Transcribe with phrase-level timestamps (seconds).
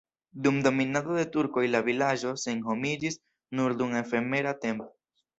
[0.45, 3.19] Dum dominado de turkoj la vilaĝo senhomiĝis
[3.59, 4.89] nur dum efemera tempo.